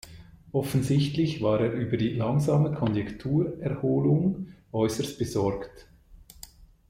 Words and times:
Offensichtlich 0.51 1.43
war 1.43 1.59
er 1.59 1.73
über 1.73 1.95
die 1.95 2.15
langsame 2.15 2.71
Konjunkturerholung 2.71 4.47
äußerst 4.71 5.19
besorgt. 5.19 5.89